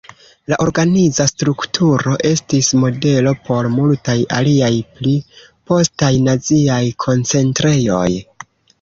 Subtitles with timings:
[0.51, 5.15] La organiza strukturo estis modelo por multaj aliaj pli
[5.73, 8.07] postaj naziaj koncentrejoj.